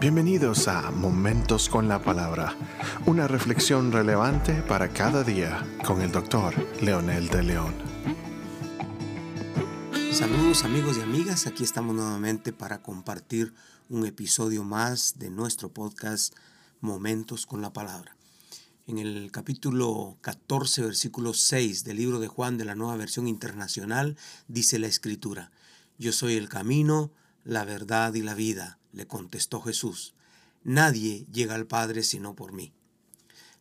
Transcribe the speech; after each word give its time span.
Bienvenidos 0.00 0.66
a 0.66 0.90
Momentos 0.90 1.68
con 1.68 1.86
la 1.86 2.00
Palabra, 2.02 2.56
una 3.04 3.28
reflexión 3.28 3.92
relevante 3.92 4.62
para 4.62 4.88
cada 4.94 5.22
día 5.22 5.62
con 5.84 6.00
el 6.00 6.10
doctor 6.10 6.54
Leonel 6.80 7.28
de 7.28 7.42
León. 7.42 7.74
Saludos 10.10 10.64
amigos 10.64 10.96
y 10.96 11.02
amigas, 11.02 11.46
aquí 11.46 11.64
estamos 11.64 11.94
nuevamente 11.94 12.54
para 12.54 12.80
compartir 12.80 13.52
un 13.90 14.06
episodio 14.06 14.64
más 14.64 15.18
de 15.18 15.28
nuestro 15.28 15.68
podcast 15.70 16.34
Momentos 16.80 17.44
con 17.44 17.60
la 17.60 17.74
Palabra. 17.74 18.16
En 18.86 18.96
el 18.96 19.30
capítulo 19.30 20.16
14, 20.22 20.80
versículo 20.80 21.34
6 21.34 21.84
del 21.84 21.98
libro 21.98 22.20
de 22.20 22.28
Juan 22.28 22.56
de 22.56 22.64
la 22.64 22.74
nueva 22.74 22.96
versión 22.96 23.28
internacional, 23.28 24.16
dice 24.48 24.78
la 24.78 24.86
escritura, 24.86 25.52
Yo 25.98 26.12
soy 26.12 26.36
el 26.36 26.48
camino, 26.48 27.12
la 27.44 27.66
verdad 27.66 28.14
y 28.14 28.22
la 28.22 28.32
vida 28.32 28.79
le 28.92 29.06
contestó 29.06 29.60
Jesús, 29.60 30.14
Nadie 30.62 31.26
llega 31.32 31.54
al 31.54 31.66
Padre 31.66 32.02
sino 32.02 32.34
por 32.34 32.52
mí. 32.52 32.72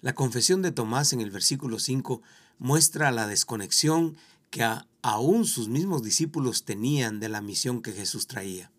La 0.02 0.14
confesión 0.14 0.62
de 0.62 0.72
Tomás 0.72 1.14
en 1.14 1.22
el 1.22 1.32
versículo 1.32 1.80
5 1.80 2.22
muestra 2.58 3.12
la 3.12 3.28
desconexión 3.28 4.18
que 4.50 4.66
aún 5.02 5.46
sus 5.46 5.70
mismos 5.70 6.04
discípulos 6.04 6.66
tenían 6.66 7.20
de 7.20 7.30
la 7.30 7.42
misión 7.42 7.82
que 7.82 7.94
Jesús 7.94 8.28
traía. 8.28 8.72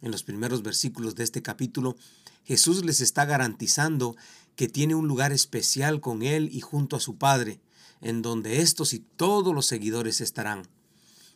En 0.00 0.10
los 0.10 0.22
primeros 0.22 0.62
versículos 0.62 1.14
de 1.14 1.24
este 1.24 1.42
capítulo, 1.42 1.96
Jesús 2.44 2.84
les 2.84 3.00
está 3.00 3.24
garantizando 3.24 4.16
que 4.56 4.68
tiene 4.68 4.94
un 4.94 5.08
lugar 5.08 5.32
especial 5.32 6.00
con 6.00 6.22
Él 6.22 6.48
y 6.52 6.60
junto 6.60 6.96
a 6.96 7.00
su 7.00 7.16
Padre, 7.16 7.60
en 8.00 8.22
donde 8.22 8.60
estos 8.60 8.92
y 8.92 9.00
todos 9.00 9.54
los 9.54 9.66
seguidores 9.66 10.20
estarán. 10.20 10.68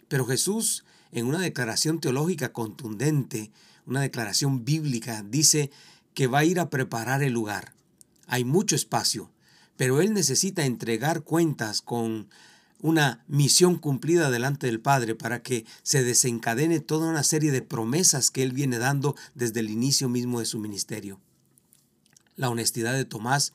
Pero 0.08 0.26
Jesús, 0.26 0.84
en 1.12 1.26
una 1.26 1.38
declaración 1.38 2.00
teológica 2.00 2.52
contundente, 2.52 3.50
una 3.88 4.02
declaración 4.02 4.64
bíblica, 4.64 5.24
dice 5.26 5.70
que 6.14 6.26
va 6.26 6.40
a 6.40 6.44
ir 6.44 6.60
a 6.60 6.68
preparar 6.68 7.22
el 7.22 7.32
lugar. 7.32 7.72
Hay 8.26 8.44
mucho 8.44 8.76
espacio, 8.76 9.30
pero 9.76 10.02
Él 10.02 10.12
necesita 10.12 10.66
entregar 10.66 11.22
cuentas 11.22 11.80
con 11.80 12.28
una 12.80 13.24
misión 13.26 13.78
cumplida 13.78 14.30
delante 14.30 14.66
del 14.66 14.80
Padre 14.80 15.14
para 15.14 15.42
que 15.42 15.64
se 15.82 16.04
desencadene 16.04 16.80
toda 16.80 17.08
una 17.08 17.22
serie 17.22 17.50
de 17.50 17.62
promesas 17.62 18.30
que 18.30 18.42
Él 18.42 18.52
viene 18.52 18.78
dando 18.78 19.16
desde 19.34 19.60
el 19.60 19.70
inicio 19.70 20.08
mismo 20.10 20.40
de 20.40 20.46
su 20.46 20.58
ministerio. 20.58 21.18
La 22.36 22.50
honestidad 22.50 22.92
de 22.92 23.06
Tomás 23.06 23.54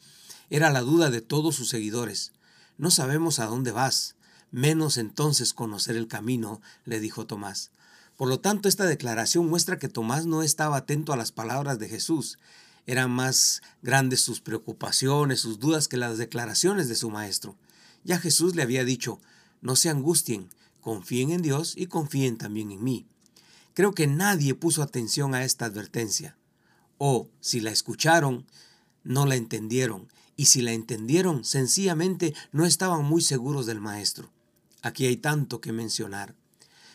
era 0.49 0.71
la 0.71 0.81
duda 0.81 1.11
de 1.11 1.21
todos 1.21 1.55
sus 1.55 1.69
seguidores. 1.69 2.31
No 2.77 2.89
sabemos 2.89 3.39
a 3.39 3.45
dónde 3.45 3.71
vas, 3.71 4.15
menos 4.51 4.97
entonces 4.97 5.53
conocer 5.53 5.95
el 5.95 6.07
camino, 6.07 6.59
le 6.85 6.99
dijo 6.99 7.27
Tomás. 7.27 7.69
Por 8.17 8.29
lo 8.29 8.39
tanto, 8.39 8.69
esta 8.69 8.85
declaración 8.85 9.47
muestra 9.47 9.79
que 9.79 9.89
Tomás 9.89 10.25
no 10.25 10.43
estaba 10.43 10.77
atento 10.77 11.13
a 11.13 11.17
las 11.17 11.31
palabras 11.31 11.79
de 11.79 11.89
Jesús. 11.89 12.37
Eran 12.85 13.11
más 13.11 13.61
grandes 13.81 14.21
sus 14.21 14.41
preocupaciones, 14.41 15.39
sus 15.39 15.59
dudas 15.59 15.87
que 15.87 15.97
las 15.97 16.17
declaraciones 16.17 16.89
de 16.89 16.95
su 16.95 17.09
maestro. 17.09 17.55
Ya 18.03 18.19
Jesús 18.19 18.55
le 18.55 18.61
había 18.61 18.83
dicho, 18.83 19.19
no 19.61 19.75
se 19.75 19.89
angustien, 19.89 20.49
confíen 20.81 21.31
en 21.31 21.41
Dios 21.41 21.73
y 21.77 21.87
confíen 21.87 22.37
también 22.37 22.71
en 22.71 22.83
mí. 22.83 23.07
Creo 23.73 23.93
que 23.93 24.05
nadie 24.05 24.53
puso 24.53 24.83
atención 24.83 25.33
a 25.33 25.43
esta 25.43 25.65
advertencia. 25.65 26.37
O, 26.97 27.29
si 27.39 27.61
la 27.61 27.71
escucharon, 27.71 28.45
no 29.03 29.25
la 29.25 29.35
entendieron, 29.35 30.09
y 30.35 30.45
si 30.45 30.61
la 30.61 30.73
entendieron, 30.73 31.43
sencillamente 31.43 32.35
no 32.51 32.65
estaban 32.65 33.03
muy 33.03 33.21
seguros 33.21 33.65
del 33.65 33.79
Maestro. 33.79 34.31
Aquí 34.81 35.05
hay 35.05 35.17
tanto 35.17 35.61
que 35.61 35.71
mencionar. 35.71 36.35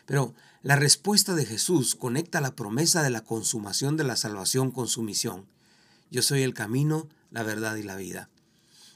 Pero 0.09 0.35
la 0.63 0.75
respuesta 0.75 1.35
de 1.35 1.45
Jesús 1.45 1.95
conecta 1.95 2.41
la 2.41 2.57
promesa 2.57 3.03
de 3.03 3.11
la 3.11 3.21
consumación 3.21 3.99
de 3.99 4.05
la 4.05 4.17
salvación 4.17 4.71
con 4.71 4.89
su 4.89 5.03
misión. 5.03 5.45
Yo 6.11 6.23
soy 6.23 6.45
el 6.45 6.55
camino, 6.55 7.07
la 7.31 7.43
verdad 7.43 7.77
y 7.77 7.83
la 7.83 7.95
vida. 7.95 8.31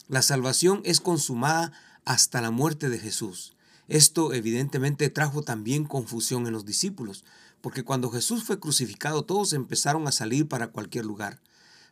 La 0.09 0.23
salvación 0.23 0.81
es 0.87 1.01
consumada 1.01 1.70
hasta 2.07 2.41
la 2.41 2.51
muerte 2.51 2.89
de 2.89 2.98
Jesús. 2.98 3.53
Esto 3.89 4.33
evidentemente 4.33 5.11
trajo 5.11 5.42
también 5.42 5.85
confusión 5.85 6.47
en 6.47 6.55
los 6.55 6.64
discípulos, 6.64 7.27
porque 7.61 7.85
cuando 7.85 8.11
Jesús 8.11 8.45
fue 8.45 8.59
crucificado 8.59 9.27
todos 9.27 9.53
empezaron 9.53 10.09
a 10.09 10.13
salir 10.13 10.48
para 10.48 10.69
cualquier 10.69 11.05
lugar. 11.05 11.42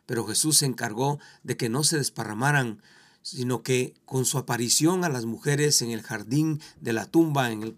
Pero 0.07 0.25
Jesús 0.25 0.57
se 0.57 0.65
encargó 0.65 1.19
de 1.43 1.57
que 1.57 1.69
no 1.69 1.83
se 1.83 1.97
desparramaran, 1.97 2.81
sino 3.21 3.61
que 3.61 3.93
con 4.05 4.25
su 4.25 4.39
aparición 4.39 5.05
a 5.05 5.09
las 5.09 5.25
mujeres 5.25 5.83
en 5.83 5.91
el 5.91 6.01
jardín 6.01 6.59
de 6.79 6.93
la 6.93 7.05
tumba, 7.05 7.51
en 7.51 7.61
el, 7.61 7.75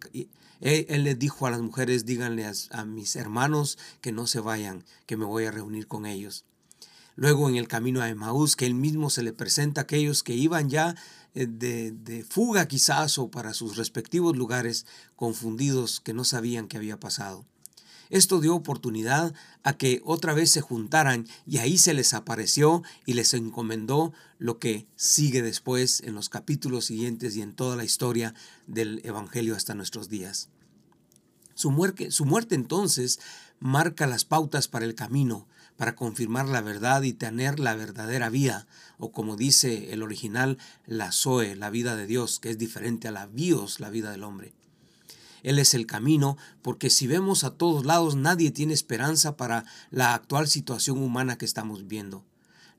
él, 0.61 1.03
les 1.03 1.19
dijo 1.19 1.45
a 1.45 1.51
las 1.51 1.61
mujeres, 1.61 2.05
díganle 2.05 2.49
a, 2.71 2.85
mis 2.85 3.15
hermanos 3.15 3.77
que 4.01 4.11
no 4.11 4.27
se 4.27 4.39
vayan, 4.39 4.83
que 5.05 5.17
me 5.17 5.25
voy 5.25 5.45
a 5.45 5.51
reunir 5.51 5.87
con 5.87 6.05
ellos. 6.05 6.45
Luego 7.15 7.47
en 7.49 7.55
el 7.55 7.67
camino 7.67 8.01
a 8.01 8.09
Emaús, 8.09 8.55
que 8.55 8.65
él 8.65 8.73
mismo 8.73 9.09
se 9.09 9.23
le 9.23 9.33
presenta 9.33 9.81
a 9.81 9.83
aquellos 9.83 10.23
que 10.23 10.33
iban 10.33 10.69
ya 10.69 10.95
eh, 11.35 11.45
de, 11.47 11.91
de, 11.91 12.23
fuga 12.23 12.67
quizás 12.67 13.17
o 13.17 13.29
para 13.29 13.53
sus 13.53 13.77
respectivos 13.77 14.35
lugares, 14.35 14.85
confundidos 15.15 15.99
que 15.99 16.13
no 16.13 16.23
sabían 16.23 16.67
qué 16.67 16.77
había 16.77 16.99
pasado. 16.99 17.45
Esto 18.13 18.39
dio 18.39 18.53
oportunidad 18.53 19.33
a 19.63 19.73
que 19.73 20.03
otra 20.05 20.35
vez 20.35 20.51
se 20.51 20.61
juntaran 20.61 21.25
y 21.47 21.57
ahí 21.57 21.79
se 21.79 21.95
les 21.95 22.13
apareció 22.13 22.83
y 23.07 23.13
les 23.13 23.33
encomendó 23.33 24.13
lo 24.37 24.59
que 24.59 24.85
sigue 24.95 25.41
después 25.41 25.99
en 26.01 26.13
los 26.13 26.29
capítulos 26.29 26.85
siguientes 26.85 27.35
y 27.35 27.41
en 27.41 27.55
toda 27.55 27.75
la 27.75 27.85
historia 27.85 28.35
del 28.67 29.01
Evangelio 29.03 29.55
hasta 29.55 29.73
nuestros 29.73 30.09
días. 30.09 30.49
Su 31.55 31.71
muerte, 31.71 32.53
entonces 32.53 33.19
marca 33.59 34.05
las 34.05 34.25
pautas 34.25 34.67
para 34.67 34.85
el 34.85 34.93
camino, 34.93 35.47
para 35.75 35.95
confirmar 35.95 36.47
la 36.47 36.61
verdad 36.61 37.01
y 37.01 37.13
tener 37.13 37.59
la 37.59 37.73
verdadera 37.73 38.29
vida, 38.29 38.67
o 38.99 39.11
como 39.11 39.37
dice 39.37 39.91
el 39.91 40.03
original, 40.03 40.59
la 40.85 41.11
Zoe, 41.11 41.55
la 41.55 41.71
vida 41.71 41.95
de 41.95 42.05
Dios, 42.05 42.39
que 42.39 42.51
es 42.51 42.59
diferente 42.59 43.07
a 43.07 43.11
la 43.11 43.25
bios, 43.25 43.79
la 43.79 43.89
vida 43.89 44.11
del 44.11 44.23
hombre. 44.23 44.53
Él 45.43 45.59
es 45.59 45.73
el 45.73 45.85
camino, 45.85 46.37
porque 46.61 46.89
si 46.89 47.05
vemos 47.05 47.43
a 47.43 47.51
todos 47.51 47.85
lados 47.85 48.15
nadie 48.15 48.51
tiene 48.51 48.73
esperanza 48.73 49.37
para 49.37 49.65
la 49.91 50.13
actual 50.13 50.47
situación 50.47 50.97
humana 50.97 51.37
que 51.37 51.45
estamos 51.45 51.87
viendo. 51.87 52.23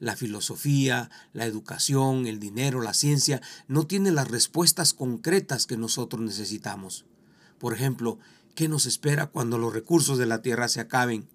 La 0.01 0.17
filosofía, 0.17 1.11
la 1.33 1.47
educación, 1.47 2.27
el 2.27 2.41
dinero, 2.41 2.81
la 2.81 2.95
ciencia 2.95 3.41
no 3.69 3.87
tienen 3.87 4.17
las 4.17 4.31
respuestas 4.31 4.93
concretas 4.93 5.67
que 5.67 5.77
nosotros 5.77 6.21
necesitamos. 6.23 7.05
Por 7.59 7.75
ejemplo, 7.75 8.19
¿qué 8.55 8.69
nos 8.69 8.87
espera 8.87 9.27
cuando 9.27 9.59
los 9.59 9.73
recursos 9.73 10.19
de 10.19 10.27
la 10.27 10.43
tierra 10.43 10.69
se 10.69 10.81
acaben? 10.81 11.29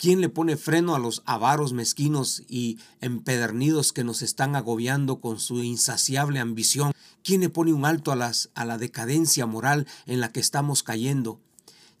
¿Quién 0.00 0.22
le 0.22 0.30
pone 0.30 0.56
freno 0.56 0.94
a 0.94 0.98
los 0.98 1.22
avaros 1.26 1.74
mezquinos 1.74 2.42
y 2.48 2.78
empedernidos 3.02 3.92
que 3.92 4.02
nos 4.02 4.22
están 4.22 4.56
agobiando 4.56 5.20
con 5.20 5.38
su 5.38 5.62
insaciable 5.62 6.40
ambición? 6.40 6.92
¿Quién 7.22 7.42
le 7.42 7.50
pone 7.50 7.74
un 7.74 7.84
alto 7.84 8.10
a, 8.10 8.32
a 8.54 8.64
la 8.64 8.78
decadencia 8.78 9.44
moral 9.44 9.86
en 10.06 10.20
la 10.20 10.32
que 10.32 10.40
estamos 10.40 10.82
cayendo? 10.82 11.38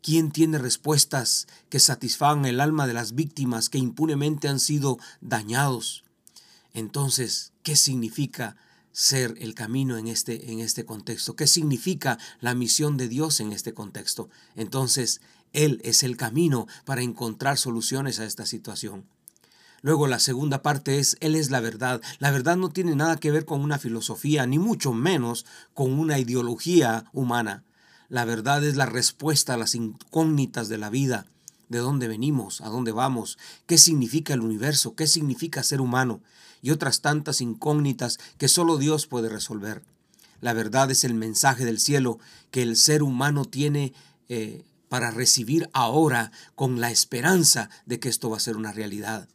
¿Quién 0.00 0.30
tiene 0.30 0.56
respuestas 0.56 1.46
que 1.68 1.78
satisfagan 1.78 2.46
el 2.46 2.60
alma 2.60 2.86
de 2.86 2.94
las 2.94 3.14
víctimas 3.14 3.68
que 3.68 3.76
impunemente 3.76 4.48
han 4.48 4.60
sido 4.60 4.98
dañados? 5.20 6.04
Entonces, 6.72 7.52
¿qué 7.62 7.76
significa 7.76 8.56
ser 8.92 9.34
el 9.40 9.54
camino 9.54 9.98
en 9.98 10.08
este, 10.08 10.50
en 10.50 10.60
este 10.60 10.86
contexto? 10.86 11.36
¿Qué 11.36 11.46
significa 11.46 12.18
la 12.40 12.54
misión 12.54 12.96
de 12.96 13.08
Dios 13.08 13.40
en 13.40 13.52
este 13.52 13.74
contexto? 13.74 14.30
Entonces, 14.56 15.20
Él 15.52 15.80
es 15.84 16.02
el 16.02 16.16
camino 16.16 16.66
para 16.84 17.02
encontrar 17.02 17.58
soluciones 17.58 18.20
a 18.20 18.24
esta 18.24 18.46
situación. 18.46 19.06
Luego 19.82 20.06
la 20.06 20.18
segunda 20.18 20.62
parte 20.62 20.98
es, 20.98 21.16
Él 21.20 21.34
es 21.34 21.50
la 21.50 21.60
verdad. 21.60 22.02
La 22.18 22.30
verdad 22.30 22.56
no 22.56 22.68
tiene 22.68 22.94
nada 22.94 23.16
que 23.16 23.30
ver 23.30 23.46
con 23.46 23.62
una 23.62 23.78
filosofía, 23.78 24.46
ni 24.46 24.58
mucho 24.58 24.92
menos 24.92 25.46
con 25.72 25.98
una 25.98 26.18
ideología 26.18 27.06
humana. 27.12 27.64
La 28.08 28.24
verdad 28.24 28.62
es 28.64 28.76
la 28.76 28.86
respuesta 28.86 29.54
a 29.54 29.56
las 29.56 29.74
incógnitas 29.74 30.68
de 30.68 30.78
la 30.78 30.90
vida. 30.90 31.26
¿De 31.68 31.78
dónde 31.78 32.08
venimos? 32.08 32.60
¿A 32.60 32.68
dónde 32.68 32.92
vamos? 32.92 33.38
¿Qué 33.66 33.78
significa 33.78 34.34
el 34.34 34.40
universo? 34.40 34.96
¿Qué 34.96 35.06
significa 35.06 35.62
ser 35.62 35.80
humano? 35.80 36.20
Y 36.60 36.72
otras 36.72 37.00
tantas 37.00 37.40
incógnitas 37.40 38.18
que 38.36 38.48
solo 38.48 38.76
Dios 38.76 39.06
puede 39.06 39.28
resolver. 39.28 39.82
La 40.40 40.52
verdad 40.52 40.90
es 40.90 41.04
el 41.04 41.14
mensaje 41.14 41.64
del 41.64 41.78
cielo 41.78 42.18
que 42.50 42.62
el 42.62 42.76
ser 42.76 43.02
humano 43.02 43.44
tiene 43.44 43.94
eh, 44.28 44.64
para 44.90 45.10
recibir 45.10 45.70
ahora 45.72 46.32
con 46.54 46.78
la 46.78 46.90
esperanza 46.90 47.70
de 47.86 47.98
que 47.98 48.10
esto 48.10 48.28
va 48.28 48.36
a 48.36 48.40
ser 48.40 48.58
una 48.58 48.72
realidad 48.72 49.30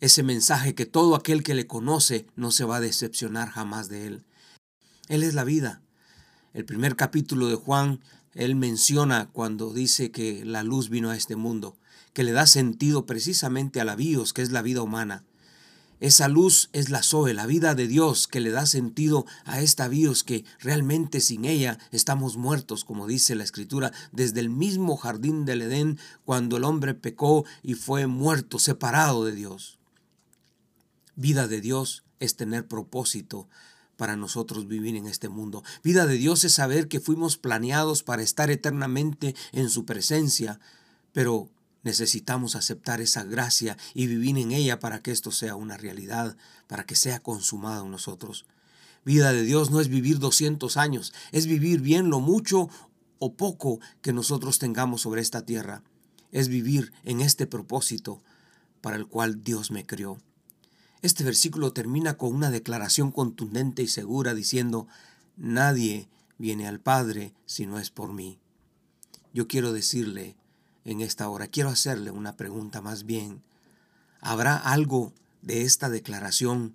ese 0.00 0.22
mensaje 0.22 0.74
que 0.74 0.86
todo 0.86 1.14
aquel 1.14 1.42
que 1.42 1.54
le 1.54 1.66
conoce 1.66 2.26
no 2.34 2.50
se 2.50 2.64
va 2.64 2.76
a 2.76 2.80
decepcionar 2.80 3.50
jamás 3.50 3.88
de 3.88 4.06
él. 4.06 4.24
Él 5.08 5.22
es 5.22 5.34
la 5.34 5.44
vida. 5.44 5.82
El 6.54 6.64
primer 6.64 6.96
capítulo 6.96 7.48
de 7.48 7.54
Juan, 7.54 8.00
él 8.34 8.56
menciona 8.56 9.28
cuando 9.30 9.72
dice 9.72 10.10
que 10.10 10.44
la 10.44 10.62
luz 10.62 10.88
vino 10.88 11.10
a 11.10 11.16
este 11.16 11.36
mundo, 11.36 11.76
que 12.14 12.24
le 12.24 12.32
da 12.32 12.46
sentido 12.46 13.06
precisamente 13.06 13.80
a 13.80 13.84
la 13.84 13.94
bios, 13.94 14.32
que 14.32 14.42
es 14.42 14.50
la 14.50 14.62
vida 14.62 14.82
humana. 14.82 15.24
Esa 16.00 16.28
luz 16.28 16.70
es 16.72 16.88
la 16.88 17.02
Zoe, 17.02 17.34
la 17.34 17.44
vida 17.44 17.74
de 17.74 17.86
Dios 17.86 18.26
que 18.26 18.40
le 18.40 18.50
da 18.50 18.64
sentido 18.64 19.26
a 19.44 19.60
esta 19.60 19.86
bios 19.86 20.24
que 20.24 20.46
realmente 20.58 21.20
sin 21.20 21.44
ella 21.44 21.78
estamos 21.92 22.38
muertos, 22.38 22.84
como 22.86 23.06
dice 23.06 23.34
la 23.34 23.44
Escritura, 23.44 23.92
desde 24.10 24.40
el 24.40 24.48
mismo 24.48 24.96
jardín 24.96 25.44
del 25.44 25.60
Edén, 25.60 25.98
cuando 26.24 26.56
el 26.56 26.64
hombre 26.64 26.94
pecó 26.94 27.44
y 27.62 27.74
fue 27.74 28.06
muerto, 28.06 28.58
separado 28.58 29.26
de 29.26 29.32
Dios. 29.32 29.78
Vida 31.16 31.46
de 31.48 31.60
Dios 31.60 32.02
es 32.18 32.34
tener 32.34 32.66
propósito 32.66 33.46
para 33.98 34.16
nosotros 34.16 34.66
vivir 34.66 34.96
en 34.96 35.06
este 35.06 35.28
mundo. 35.28 35.62
Vida 35.84 36.06
de 36.06 36.14
Dios 36.14 36.44
es 36.44 36.54
saber 36.54 36.88
que 36.88 37.00
fuimos 37.00 37.36
planeados 37.36 38.02
para 38.02 38.22
estar 38.22 38.50
eternamente 38.50 39.34
en 39.52 39.68
su 39.68 39.84
presencia, 39.84 40.60
pero 41.12 41.50
Necesitamos 41.82 42.56
aceptar 42.56 43.00
esa 43.00 43.24
gracia 43.24 43.76
y 43.94 44.06
vivir 44.06 44.36
en 44.38 44.52
ella 44.52 44.78
para 44.78 45.02
que 45.02 45.12
esto 45.12 45.30
sea 45.30 45.56
una 45.56 45.76
realidad, 45.76 46.36
para 46.66 46.84
que 46.84 46.94
sea 46.94 47.20
consumado 47.20 47.84
en 47.84 47.90
nosotros. 47.90 48.46
Vida 49.04 49.32
de 49.32 49.42
Dios 49.42 49.70
no 49.70 49.80
es 49.80 49.88
vivir 49.88 50.18
200 50.18 50.76
años, 50.76 51.14
es 51.32 51.46
vivir 51.46 51.80
bien 51.80 52.10
lo 52.10 52.20
mucho 52.20 52.68
o 53.18 53.34
poco 53.34 53.80
que 54.02 54.12
nosotros 54.12 54.58
tengamos 54.58 55.02
sobre 55.02 55.22
esta 55.22 55.46
tierra. 55.46 55.82
Es 56.32 56.48
vivir 56.48 56.92
en 57.04 57.20
este 57.20 57.46
propósito 57.46 58.22
para 58.82 58.96
el 58.96 59.06
cual 59.06 59.42
Dios 59.42 59.70
me 59.70 59.86
creó. 59.86 60.18
Este 61.02 61.24
versículo 61.24 61.72
termina 61.72 62.18
con 62.18 62.34
una 62.34 62.50
declaración 62.50 63.10
contundente 63.10 63.82
y 63.82 63.88
segura 63.88 64.34
diciendo, 64.34 64.86
nadie 65.36 66.10
viene 66.36 66.68
al 66.68 66.80
Padre 66.80 67.32
si 67.46 67.66
no 67.66 67.78
es 67.78 67.90
por 67.90 68.12
mí. 68.12 68.38
Yo 69.32 69.48
quiero 69.48 69.72
decirle, 69.72 70.36
en 70.84 71.00
esta 71.00 71.28
hora. 71.28 71.46
Quiero 71.46 71.70
hacerle 71.70 72.10
una 72.10 72.36
pregunta 72.36 72.80
más 72.80 73.04
bien. 73.04 73.42
¿Habrá 74.20 74.56
algo 74.56 75.12
de 75.42 75.62
esta 75.62 75.88
declaración 75.88 76.74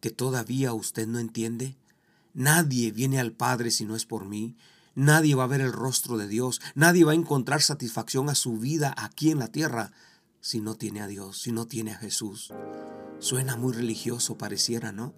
que 0.00 0.10
todavía 0.10 0.72
usted 0.72 1.06
no 1.06 1.18
entiende? 1.18 1.76
Nadie 2.34 2.92
viene 2.92 3.18
al 3.18 3.32
Padre 3.32 3.70
si 3.70 3.84
no 3.84 3.96
es 3.96 4.04
por 4.04 4.24
mí. 4.24 4.56
Nadie 4.94 5.34
va 5.34 5.44
a 5.44 5.48
ver 5.48 5.60
el 5.60 5.72
rostro 5.72 6.16
de 6.16 6.28
Dios. 6.28 6.60
Nadie 6.74 7.04
va 7.04 7.12
a 7.12 7.16
encontrar 7.16 7.62
satisfacción 7.62 8.28
a 8.28 8.34
su 8.34 8.58
vida 8.58 8.94
aquí 8.96 9.30
en 9.30 9.38
la 9.38 9.48
tierra 9.48 9.92
si 10.40 10.60
no 10.60 10.74
tiene 10.74 11.00
a 11.00 11.06
Dios, 11.06 11.40
si 11.40 11.52
no 11.52 11.66
tiene 11.66 11.92
a 11.92 11.98
Jesús. 11.98 12.52
Suena 13.18 13.56
muy 13.56 13.72
religioso, 13.72 14.38
pareciera, 14.38 14.92
¿no? 14.92 15.14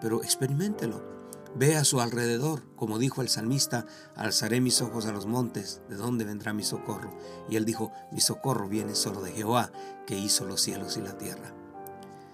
Pero 0.00 0.22
experimentelo. 0.22 1.21
Ve 1.54 1.76
a 1.76 1.84
su 1.84 2.00
alrededor, 2.00 2.62
como 2.76 2.98
dijo 2.98 3.20
el 3.20 3.28
salmista, 3.28 3.84
alzaré 4.16 4.62
mis 4.62 4.80
ojos 4.80 5.04
a 5.04 5.12
los 5.12 5.26
montes, 5.26 5.82
¿de 5.90 5.96
dónde 5.96 6.24
vendrá 6.24 6.54
mi 6.54 6.64
socorro? 6.64 7.12
Y 7.48 7.56
él 7.56 7.66
dijo, 7.66 7.92
mi 8.10 8.20
socorro 8.20 8.68
viene 8.68 8.94
solo 8.94 9.20
de 9.20 9.32
Jehová, 9.32 9.70
que 10.06 10.16
hizo 10.16 10.46
los 10.46 10.62
cielos 10.62 10.96
y 10.96 11.02
la 11.02 11.18
tierra. 11.18 11.54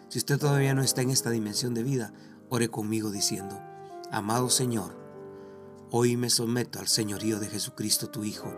Si 0.09 0.19
usted 0.19 0.39
todavía 0.39 0.73
no 0.75 0.83
está 0.83 1.03
en 1.03 1.11
esta 1.11 1.31
dimensión 1.31 1.75
de 1.75 1.83
vida, 1.83 2.13
ore 2.49 2.69
conmigo 2.69 3.11
diciendo, 3.11 3.61
amado 4.13 4.51
Señor, 4.51 4.97
hoy 5.91 6.17
me 6.17 6.31
someto 6.31 6.79
al 6.79 6.87
señorío 6.87 7.41
de 7.41 7.49
Jesucristo 7.49 8.09
tu 8.11 8.23
Hijo, 8.23 8.55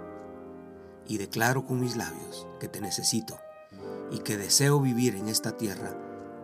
y 1.07 1.17
declaro 1.17 1.65
con 1.65 1.81
mis 1.81 1.97
labios 1.97 2.47
que 2.61 2.69
te 2.69 2.81
necesito 2.81 3.39
y 4.13 4.19
que 4.19 4.37
deseo 4.37 4.81
vivir 4.81 5.15
en 5.17 5.29
esta 5.29 5.57
tierra 5.57 5.97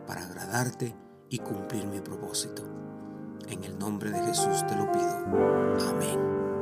para 0.06 0.24
agradarte 0.24 0.96
y 1.28 1.38
cumplir 1.38 1.86
mi 1.86 2.00
propósito. 2.00 2.85
En 3.48 3.62
el 3.64 3.78
nombre 3.78 4.10
de 4.10 4.18
Jesús 4.24 4.66
te 4.66 4.74
lo 4.74 4.90
pido. 4.90 5.24
Amén. 5.90 6.55